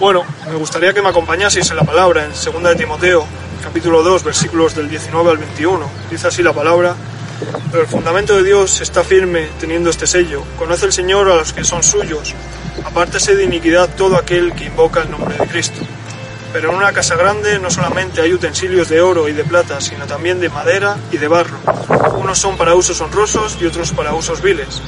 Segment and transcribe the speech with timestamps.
[0.00, 3.26] Bueno, me gustaría que me acompañaseis en la palabra en 2 de Timoteo,
[3.62, 5.90] capítulo 2, versículos del 19 al 21.
[6.10, 6.96] Dice así la palabra,
[7.70, 10.42] pero el fundamento de Dios está firme teniendo este sello.
[10.58, 12.34] Conoce el Señor a los que son suyos.
[12.82, 15.80] Apártese de iniquidad todo aquel que invoca el nombre de Cristo.
[16.50, 20.06] Pero en una casa grande no solamente hay utensilios de oro y de plata, sino
[20.06, 21.58] también de madera y de barro.
[22.14, 24.80] Unos son para usos honrosos y otros para usos viles.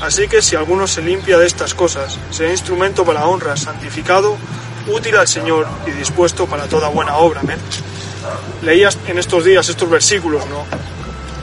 [0.00, 4.36] Así que si alguno se limpia de estas cosas, sea instrumento para honra, santificado,
[4.88, 7.40] útil al Señor y dispuesto para toda buena obra.
[7.40, 7.58] Amén.
[8.62, 10.64] Leías en estos días estos versículos, ¿no?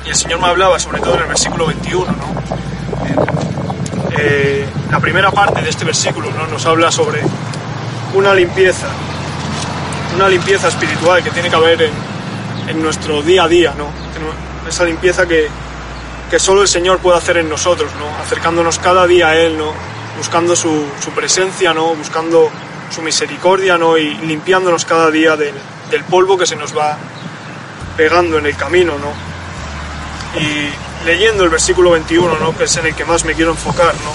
[0.06, 2.38] Y el Señor me hablaba sobre todo en el versículo 21, ¿no?
[4.18, 6.48] Eh, la primera parte de este versículo ¿no?
[6.48, 7.22] nos habla sobre
[8.16, 8.88] una limpieza,
[10.16, 11.92] una limpieza espiritual que tiene que haber en,
[12.68, 13.88] en nuestro día a día, ¿no?
[14.68, 15.48] Esa limpieza que,
[16.30, 18.08] que solo el Señor puede hacer en nosotros, ¿no?
[18.22, 19.74] Acercándonos cada día a Él, ¿no?
[20.18, 21.96] Buscando su, su presencia, ¿no?
[21.96, 22.50] Buscando
[22.94, 23.98] su misericordia, ¿no?
[23.98, 25.54] Y limpiándonos cada día del,
[25.90, 26.98] del polvo que se nos va
[27.96, 29.12] pegando en el camino, ¿no?
[30.40, 32.58] Y leyendo el versículo 21, ¿no?
[32.58, 34.12] Que es en el que más me quiero enfocar, ¿no?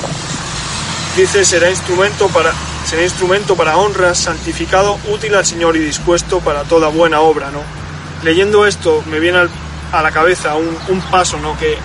[1.16, 2.52] Dice, será instrumento para,
[2.84, 7.60] será instrumento para honra, santificado, útil al Señor y dispuesto para toda buena obra, ¿no?
[8.22, 9.50] Leyendo esto me viene al,
[9.92, 11.58] a la cabeza un, un paso, ¿no?
[11.58, 11.77] Que,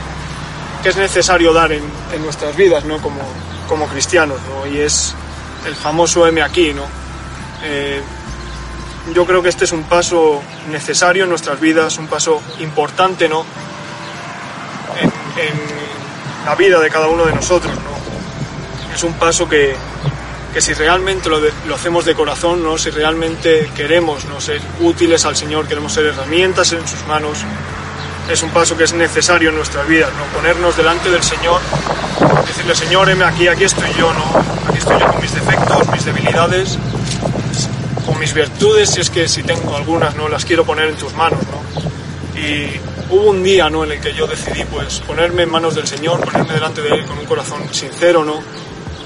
[0.88, 3.02] que, es necesario dar en, en nuestras vidas, ¿no?
[3.02, 3.20] Como,
[3.68, 4.66] como cristianos, ¿no?
[4.72, 5.14] Y es
[5.66, 6.84] el famoso M aquí, ¿no?
[7.64, 8.02] Eh,
[9.14, 13.46] yo creo que este es un paso necesario en nuestras vidas, un paso importante, ¿no?
[15.02, 18.94] En, en la vida de cada uno de nosotros, ¿no?
[18.96, 19.76] Es un paso que,
[20.54, 22.78] que si realmente lo, de, lo, hacemos de corazón, ¿no?
[22.78, 24.42] si realmente queremos ¿no?
[24.42, 27.40] ser útiles al Señor, queremos ser herramientas en sus manos,
[28.30, 30.26] es un paso que es necesario en nuestras vidas, ¿no?
[30.38, 31.62] ponernos delante del Señor,
[32.46, 34.24] decirle Señor, aquí, aquí estoy yo, ¿no?
[34.68, 36.78] aquí estoy yo con mis defectos, mis debilidades,
[38.06, 41.14] con mis virtudes, si es que si tengo algunas, no las quiero poner en tus
[41.14, 41.40] manos.
[41.40, 42.40] ¿no?
[42.40, 42.80] Y
[43.10, 43.84] hubo un día ¿no?
[43.84, 47.06] en el que yo decidí pues, ponerme en manos del Señor, ponerme delante de Él
[47.06, 48.42] con un corazón sincero, ¿no?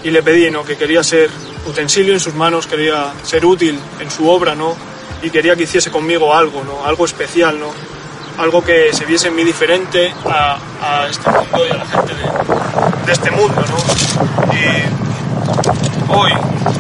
[0.04, 0.64] y le pedí ¿no?
[0.64, 1.30] que quería ser
[1.68, 4.76] utensilio en sus manos, quería ser útil en su obra, ¿no?
[5.22, 6.84] Y quería que hiciese conmigo algo, ¿no?
[6.84, 7.72] Algo especial, ¿no?
[8.38, 12.14] Algo que se viese en mí diferente a, a este mundo y a la gente
[12.14, 14.54] de, de, este mundo, ¿no?
[14.54, 16.32] Y hoy,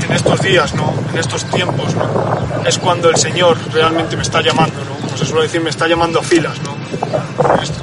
[0.05, 0.93] en estos días, ¿no?
[1.11, 2.63] En estos tiempos, ¿no?
[2.65, 4.95] Es cuando el Señor realmente me está llamando, ¿no?
[4.95, 6.75] Como se suele decir, me está llamando a filas, ¿no?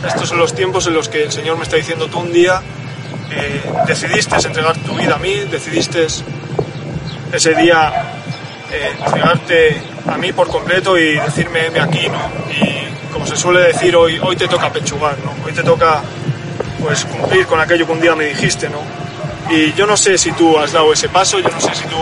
[0.07, 2.63] Estos son los tiempos en los que el Señor me está diciendo, tú un día
[3.31, 6.07] eh, decidiste entregar tu vida a mí, decidiste
[7.33, 7.93] ese día
[8.73, 12.21] eh, entregarte a mí por completo y decirme aquí, ¿no?
[12.53, 12.78] Y
[13.19, 15.35] como se suele decir hoy, hoy te toca pechugar, ¿no?
[15.45, 16.01] Hoy te toca
[16.81, 18.79] pues cumplir con aquello que un día me dijiste, ¿no?
[19.51, 21.97] Y yo no sé si tú has dado ese paso, yo no sé si tú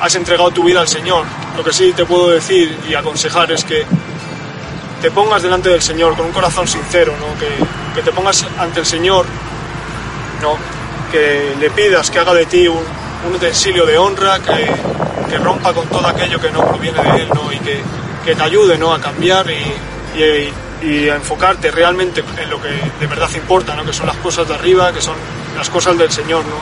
[0.00, 1.24] has entregado tu vida al Señor.
[1.56, 3.86] Lo que sí te puedo decir y aconsejar es que
[5.00, 7.38] te pongas delante del Señor con un corazón sincero, ¿no?
[7.38, 7.48] que,
[7.94, 9.26] que te pongas ante el Señor
[10.42, 10.56] ¿no?
[11.12, 12.82] que le pidas que haga de ti un,
[13.28, 14.68] un utensilio de honra, que,
[15.30, 17.52] que, rompa con todo aquello que no proviene de Él ¿no?
[17.52, 17.80] y que,
[18.24, 18.92] que te ayude ¿no?
[18.92, 19.72] a cambiar y,
[20.24, 23.84] y, y, a enfocarte realmente en lo que de verdad importa, ¿no?
[23.84, 25.16] que son las cosas de arriba, que son
[25.56, 26.44] las cosas del Señor.
[26.44, 26.56] ¿no?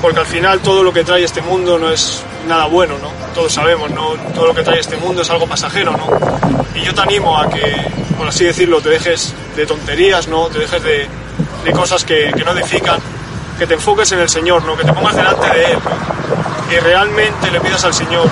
[0.00, 3.10] Porque al final todo lo que trae este mundo no es nada bueno, ¿no?
[3.34, 4.14] todos sabemos, ¿no?
[4.34, 5.92] todo lo que trae este mundo es algo pasajero.
[5.92, 6.08] ¿no?
[6.74, 10.48] Y yo te animo a que, por así decirlo, te dejes de tonterías, ¿no?
[10.48, 11.08] te dejes de
[11.64, 12.98] de cosas que, que, no edifican,
[13.58, 14.76] que te enfoques en el Señor, ¿no?
[14.76, 16.68] que te pongas delante de Él, ¿no?
[16.68, 18.28] que realmente le pidas al Señor,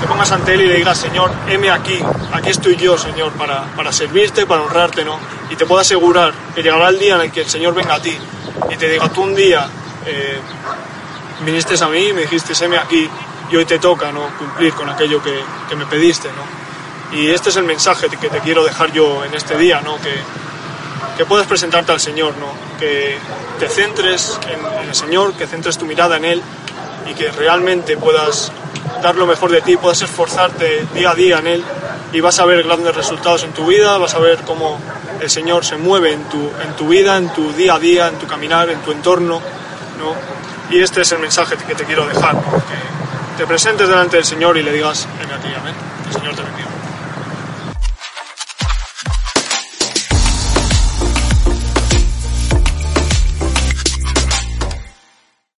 [0.00, 1.98] te pongas ante Él y le digas, Señor, heme aquí,
[2.32, 5.18] aquí estoy yo, Señor, para, para servirte, para honrarte, ¿no?
[5.50, 8.02] Y te puedo asegurar que llegará el día en el que el Señor venga a
[8.02, 8.16] ti
[8.70, 9.68] y te diga, tú un día
[10.06, 10.38] eh,
[11.44, 13.08] viniste a mí, me dijiste, heme aquí,
[13.50, 14.28] y hoy te toca, ¿no?
[14.38, 17.18] Cumplir con aquello que, que me pediste, ¿no?
[17.18, 19.96] Y este es el mensaje que te quiero dejar yo en este día, ¿no?
[19.96, 20.12] Que,
[21.18, 22.46] que puedas presentarte al Señor, ¿no?
[22.78, 23.18] que
[23.58, 26.42] te centres en, en, el Señor, que centres tu mirada en Él
[27.10, 28.52] y que realmente puedas
[29.02, 31.64] dar lo mejor de ti, puedas esforzarte día a día en Él
[32.12, 34.78] y vas a ver grandes resultados en tu vida, vas a ver cómo
[35.20, 38.18] el Señor se mueve en tu, en tu vida, en tu día a día, en
[38.18, 39.40] tu caminar, en tu entorno.
[39.98, 40.14] ¿no?
[40.74, 42.52] Y este es el mensaje que te quiero dejar, ¿no?
[42.52, 45.74] que te presentes delante del Señor y le digas, ven aquí, amén.
[46.06, 46.57] El Señor te bendiga.